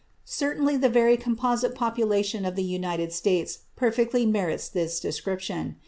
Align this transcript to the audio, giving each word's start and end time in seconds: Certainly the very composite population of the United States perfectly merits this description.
Certainly 0.25 0.77
the 0.77 0.89
very 0.89 1.15
composite 1.15 1.75
population 1.75 2.43
of 2.43 2.55
the 2.55 2.63
United 2.63 3.13
States 3.13 3.59
perfectly 3.75 4.25
merits 4.25 4.67
this 4.67 4.99
description. 4.99 5.75